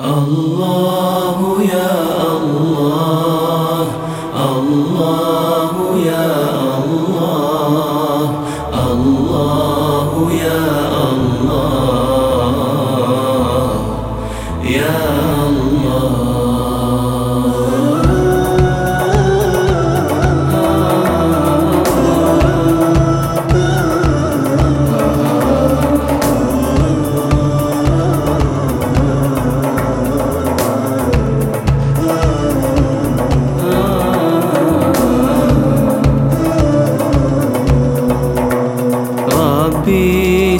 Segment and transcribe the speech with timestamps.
[0.00, 1.92] الله يا
[2.36, 3.86] الله
[4.36, 5.72] الله
[6.06, 6.32] يا
[6.84, 8.30] الله
[8.92, 10.64] الله يا
[11.12, 11.80] الله
[14.64, 14.96] يا
[15.46, 15.59] ربي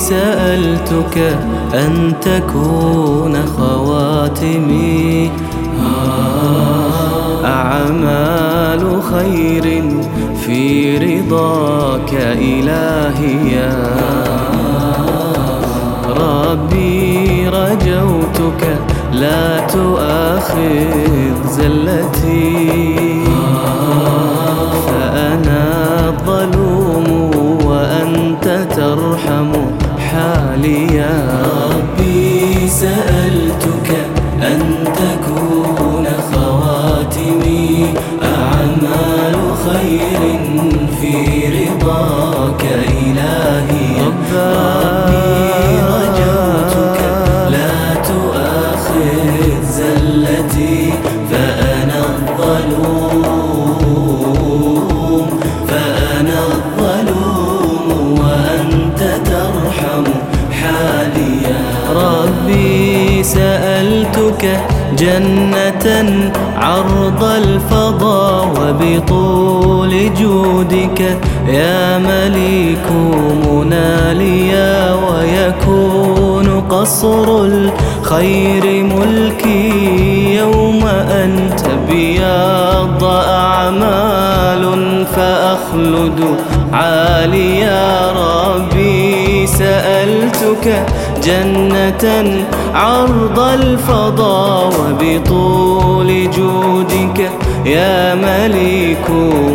[0.00, 1.16] سألتك
[1.74, 5.30] أن تكون خواتمي.
[7.44, 9.66] أعمال خير
[10.46, 13.52] في رضاك إلهي.
[13.52, 13.76] يا
[16.08, 18.62] ربي رجوتك
[19.12, 23.39] لا تؤاخذ زلتي.
[34.80, 37.94] أن تكون خواتمي.
[38.22, 40.40] أعمال خير
[41.00, 41.14] في
[41.46, 42.64] رضاك
[43.04, 44.10] إلهي.
[64.40, 64.60] سألتك
[64.98, 72.86] جنة عرض الفضاء وبطول جودك يا مليك
[73.50, 86.20] مناليا ويكون قصر الخير ملكي يوم أن تبيض أعمال فأخلد
[86.72, 90.86] عاليا ربي سألتك
[91.24, 92.44] جنة
[92.74, 97.30] عرض الفضاء وبطول جودك
[97.66, 99.10] يا مليك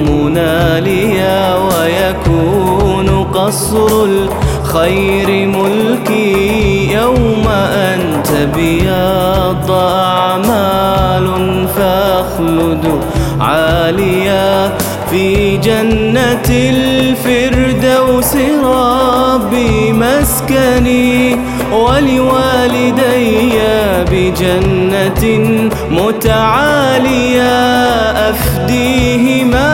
[0.09, 11.27] مناليا ويكون قصر الخير ملكي يوم أن تبيض أعمال
[11.77, 12.85] فأخلد
[13.39, 14.77] عاليا
[15.09, 17.44] في جنة الفردوس.
[19.95, 21.37] مسكني
[21.71, 23.59] ولوالدي
[24.11, 25.23] بجنة
[25.91, 27.51] متعالية
[28.29, 29.71] أفديهما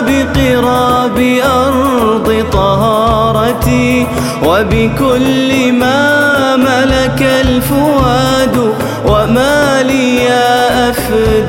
[0.00, 4.06] بقراب أرض طهارتي
[4.44, 8.72] وبكل ما ملك الفؤاد
[9.06, 10.28] وما لي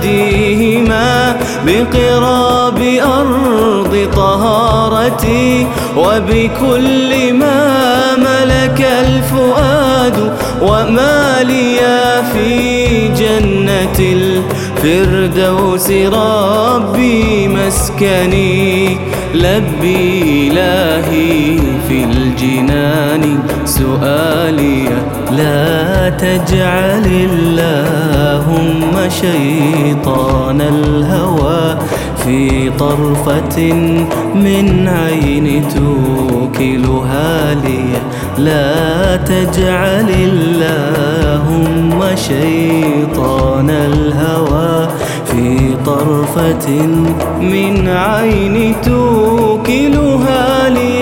[0.10, 2.80] أفديهما بقراب
[3.20, 5.68] أرض طهارتي
[6.00, 7.60] وبكل ما
[8.16, 10.18] ملك الفؤاد
[10.62, 11.80] وما لي
[12.34, 18.98] في جنة الفردوس ربي مسكني.
[19.34, 24.90] لبي إلهي في الجنان سؤالي
[25.32, 31.78] لا تجعل اللهم شيطان الهوى.
[32.24, 33.74] في طرفة
[34.36, 37.86] من عين توكلها لي
[38.38, 44.88] لا تجعل اللهم شيطان الهوى.
[45.26, 46.70] في طرفة
[47.42, 50.99] من عين توكلها لي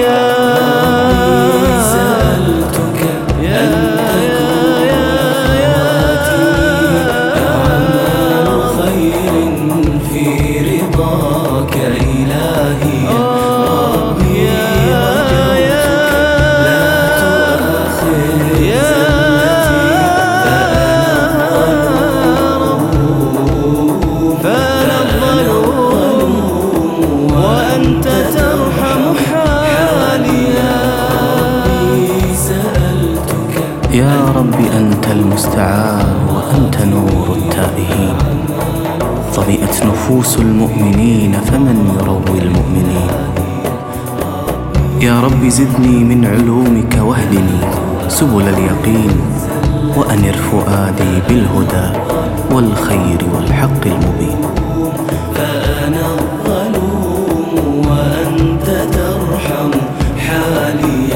[34.38, 38.18] رب أنت المستعان وأنت نور التائهين.
[39.36, 43.12] طمئت نفوس المؤمنين فمن يروي المؤمنين.
[45.02, 47.62] يا رب زدني من علومك واهدني
[48.08, 49.12] سبل اليقين
[49.98, 51.88] وأنر فؤادي بالهدى
[52.52, 54.42] والخير والحق المبين.
[55.36, 59.72] فأنا الظلوم وأنت ترحم
[60.26, 61.07] حالي.